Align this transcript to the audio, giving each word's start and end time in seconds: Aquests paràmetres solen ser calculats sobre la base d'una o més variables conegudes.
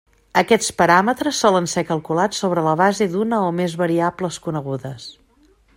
Aquests 0.41 0.69
paràmetres 0.77 1.41
solen 1.45 1.69
ser 1.73 1.83
calculats 1.89 2.41
sobre 2.45 2.65
la 2.69 2.75
base 2.83 3.09
d'una 3.13 3.43
o 3.49 3.53
més 3.61 3.77
variables 3.83 4.45
conegudes. 4.49 5.07